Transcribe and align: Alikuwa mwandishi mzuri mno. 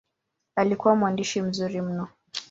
Alikuwa 0.55 0.95
mwandishi 0.95 1.41
mzuri 1.41 1.81
mno. 1.81 2.07